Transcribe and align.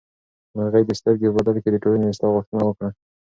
مرغۍ 0.55 0.83
د 0.87 0.91
سترګې 0.99 1.27
په 1.29 1.33
بدل 1.37 1.55
کې 1.63 1.69
د 1.71 1.75
ټولنې 1.83 2.05
د 2.07 2.11
اصلاح 2.13 2.31
غوښتنه 2.35 2.63
وکړه. 2.65 2.89